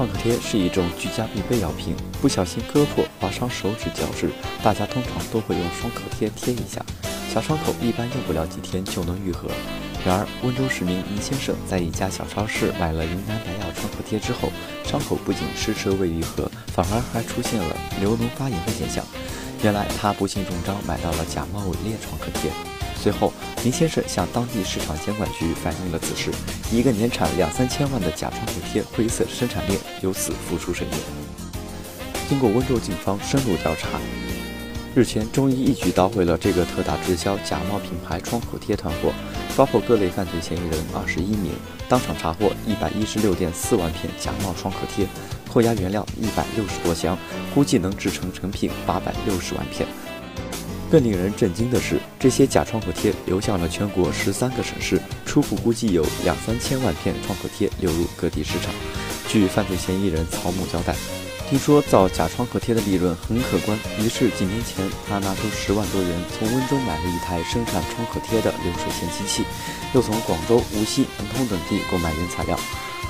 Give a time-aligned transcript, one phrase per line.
[0.00, 4.30] 创可贴是一种居家必备药品，不小心割破、划伤手指、脚趾，
[4.62, 6.82] 大家通常都会用创可贴贴一下，
[7.30, 9.46] 小伤口一般用不了几天就能愈合。
[10.02, 14.48] 然而，温州市民倪先生在一家小超市买了云南白药创可贴之后，
[14.86, 19.04] 伤口不仅迟迟未愈合，反而还出现了流脓发炎的现象。
[19.62, 22.50] 原来他不幸中招，买到了假冒伪劣创可贴。
[23.02, 23.32] 随后，
[23.64, 26.30] 林先生向当地市场监管局反映了此事，
[26.70, 30.98] 一个年产两三千万的假创可贴灰色生产链由此浮出水面。
[32.28, 33.88] 经过温州警方深入调查。
[34.94, 39.12] 日前，终于一举捣毁了这个特大直销假冒品牌创可贴团伙，
[39.56, 41.52] 抓获各类犯罪嫌疑人二十一名，
[41.88, 45.06] 当场查获一百一十六点四万片假冒创可贴，
[45.48, 47.16] 扣押原料一百六十多箱，
[47.54, 49.88] 估计能制成成品八百六十万片。
[50.90, 58.74] 更令人震惊的是，这些假创可贴流向了全国十三个省市，初步估计有两三千万片创可贴流入各地市场。
[59.28, 60.94] 据犯罪嫌疑人曹某交代。
[61.48, 69.44] 听说造假创可贴的利润很可观，于是几年前他拿出十万多元从温州买了一台生产创可贴的流水线机器，
[69.92, 72.56] 又从广州、无锡、南通等地购买原材料。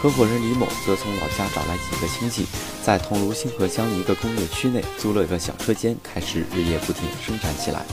[0.03, 2.47] 合伙人李某则从老家找来几个亲戚，
[2.83, 7.85] 在桐庐新河乡一个工业区内租了个小车间，开始日夜不停生产起来。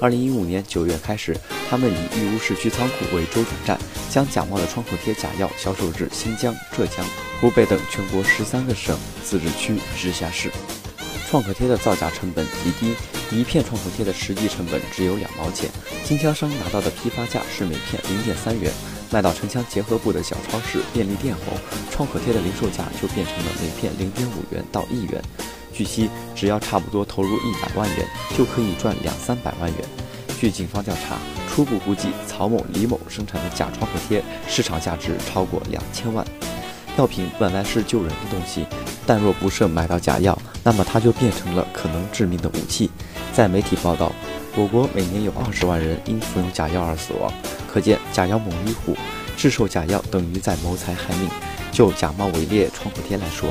[0.00, 1.36] 二零一五年九月开始，
[1.70, 3.78] 他们以义乌市区仓库为周转站，
[4.10, 7.06] 将假冒的创口贴假药销售至新疆、浙江、
[7.40, 10.50] 湖北等全国十三个省、自治区、直辖市。
[11.32, 12.94] 创可贴的造假成本极低，
[13.34, 15.70] 一片创可贴的实际成本只有两毛钱，
[16.04, 18.70] 经销商拿到的批发价是每片零点三元。
[19.10, 21.56] 卖到城乡结合部的小超市、便利店后，
[21.90, 25.22] 创可贴的零售价就变成了每片零点五元到一元。
[25.72, 29.88] 据悉，只要差不多投入一百万元，就可以赚两三百万元。
[30.38, 31.16] 据警方调查，
[31.48, 36.22] 初步估计曹某、李某生产的假创可贴市场价值超过两千万。
[36.98, 38.66] 药品本来是救人的东西，
[39.12, 42.90] 但若不慎买到假药，那么它就变成了可能致命的武器。
[43.30, 44.10] 在媒体报道，
[44.56, 47.30] 我国每年有二十万人因服用假药而死亡，
[47.70, 48.96] 可见假药猛于虎，
[49.36, 51.28] 制售假药等于在谋财害命。
[51.70, 53.50] 就假冒伪劣创可贴来说，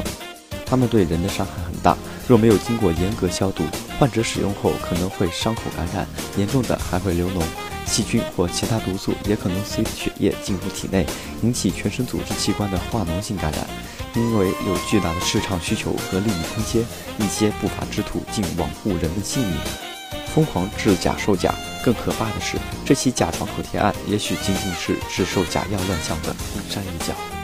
[0.65, 1.95] 它们对人的伤害很大。
[2.27, 3.63] 若没有经过严格消毒，
[3.99, 7.43] 患者使用后可能会伤口感染，严重的还会流脓，
[7.85, 11.05] 细菌或其他毒素也可能随血液进入体内，
[11.43, 13.67] 引起全身组织器官的化脓性感染。
[14.13, 16.85] 因为有巨大的市场需求和利益空间，
[17.17, 19.57] 一些不法之徒竟罔顾人的性命，
[20.33, 21.53] 疯狂制假售假。
[21.83, 27.40] 更可怕的是，这起假创可贴案也许仅仅是制售假药乱象的冰山一角。